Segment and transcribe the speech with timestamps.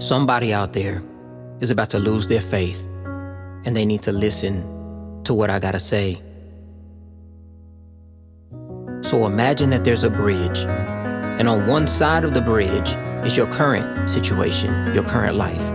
[0.00, 1.02] Somebody out there
[1.58, 2.84] is about to lose their faith,
[3.64, 4.62] and they need to listen
[5.24, 6.22] to what I gotta say.
[9.00, 13.48] So imagine that there's a bridge, and on one side of the bridge is your
[13.48, 15.68] current situation, your current life.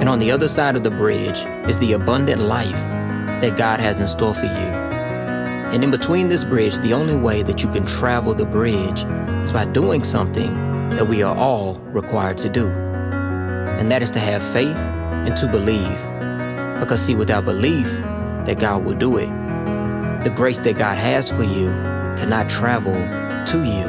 [0.00, 2.82] And on the other side of the bridge is the abundant life
[3.42, 4.50] that God has in store for you.
[5.70, 9.04] And in between this bridge, the only way that you can travel the bridge
[9.44, 10.52] is by doing something
[10.96, 12.89] that we are all required to do.
[13.80, 15.98] And that is to have faith and to believe.
[16.80, 17.90] Because, see, without belief
[18.44, 19.28] that God will do it,
[20.22, 21.68] the grace that God has for you
[22.18, 22.92] cannot travel
[23.46, 23.86] to you.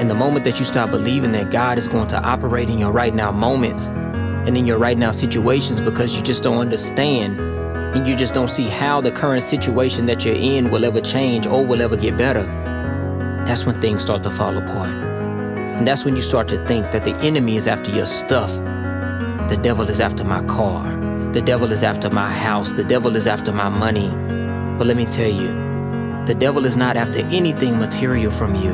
[0.00, 2.92] And the moment that you stop believing that God is going to operate in your
[2.92, 8.06] right now moments and in your right now situations because you just don't understand and
[8.06, 11.64] you just don't see how the current situation that you're in will ever change or
[11.64, 12.44] will ever get better,
[13.46, 14.90] that's when things start to fall apart.
[14.90, 18.58] And that's when you start to think that the enemy is after your stuff.
[19.50, 20.84] The devil is after my car.
[21.32, 22.72] The devil is after my house.
[22.72, 24.08] The devil is after my money.
[24.78, 25.48] But let me tell you,
[26.24, 28.70] the devil is not after anything material from you.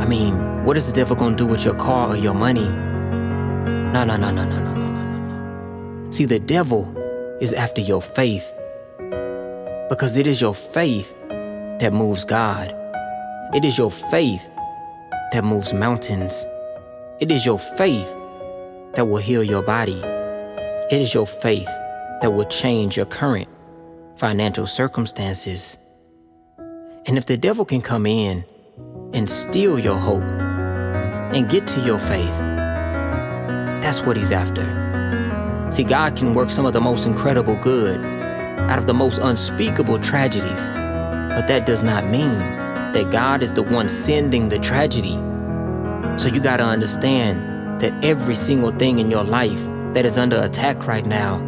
[0.00, 2.68] I mean, what is the devil gonna do with your car or your money?
[3.92, 6.10] No, no, no, no, no, no, no, no, no.
[6.10, 6.96] See, the devil
[7.42, 8.50] is after your faith.
[9.90, 12.74] Because it is your faith that moves God.
[13.52, 14.48] It is your faith
[15.32, 16.46] that moves mountains.
[17.20, 18.16] It is your faith
[18.94, 20.00] that will heal your body.
[20.90, 21.68] It is your faith
[22.20, 23.48] that will change your current
[24.16, 25.78] financial circumstances.
[27.06, 28.44] And if the devil can come in
[29.14, 32.38] and steal your hope and get to your faith,
[33.80, 35.68] that's what he's after.
[35.70, 39.98] See, God can work some of the most incredible good out of the most unspeakable
[40.00, 40.70] tragedies.
[40.70, 42.38] But that does not mean
[42.92, 45.14] that God is the one sending the tragedy.
[46.18, 47.49] So you got to understand
[47.80, 49.64] that every single thing in your life
[49.94, 51.38] that is under attack right now,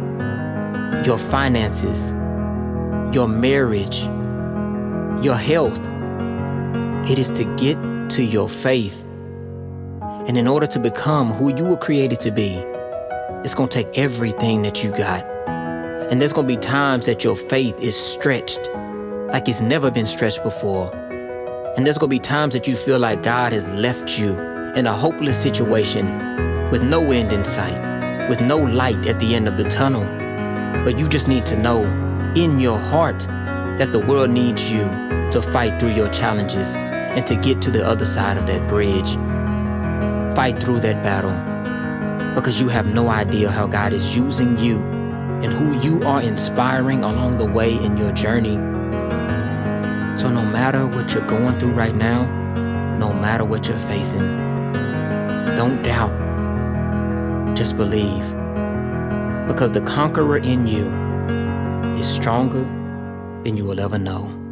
[1.05, 2.11] your finances,
[3.15, 4.03] your marriage,
[5.23, 5.79] your health,
[7.09, 7.77] it is to get
[8.09, 9.03] to your faith.
[10.27, 12.61] And in order to become who you were created to be,
[13.43, 15.25] it's gonna take everything that you got.
[16.09, 18.69] And there's gonna be times that your faith is stretched
[19.33, 20.93] like it's never been stretched before.
[21.75, 24.93] And there's gonna be times that you feel like God has left you in a
[24.93, 26.05] hopeless situation
[26.71, 30.03] with no end in sight, with no light at the end of the tunnel.
[30.83, 31.83] But you just need to know
[32.35, 33.19] in your heart
[33.77, 34.85] that the world needs you
[35.31, 39.13] to fight through your challenges and to get to the other side of that bridge.
[40.35, 41.31] Fight through that battle
[42.33, 44.79] because you have no idea how God is using you
[45.43, 48.55] and who you are inspiring along the way in your journey.
[50.17, 52.23] So, no matter what you're going through right now,
[52.97, 54.52] no matter what you're facing,
[55.55, 56.13] don't doubt.
[57.55, 58.27] Just believe.
[59.47, 60.85] Because the conqueror in you
[61.99, 62.63] is stronger
[63.43, 64.42] than you will ever know.